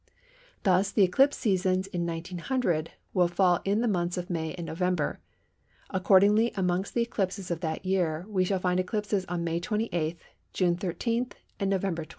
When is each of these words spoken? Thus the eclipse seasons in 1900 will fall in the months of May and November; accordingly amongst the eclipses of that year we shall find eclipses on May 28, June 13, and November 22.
Thus 0.63 0.89
the 0.91 1.03
eclipse 1.03 1.37
seasons 1.37 1.85
in 1.85 2.07
1900 2.07 2.89
will 3.13 3.27
fall 3.27 3.59
in 3.63 3.81
the 3.81 3.87
months 3.87 4.17
of 4.17 4.31
May 4.31 4.55
and 4.55 4.65
November; 4.65 5.19
accordingly 5.91 6.51
amongst 6.55 6.95
the 6.95 7.03
eclipses 7.03 7.51
of 7.51 7.59
that 7.59 7.85
year 7.85 8.25
we 8.27 8.43
shall 8.43 8.57
find 8.57 8.79
eclipses 8.79 9.25
on 9.25 9.43
May 9.43 9.59
28, 9.59 10.17
June 10.53 10.75
13, 10.75 11.29
and 11.59 11.69
November 11.69 12.03
22. 12.03 12.09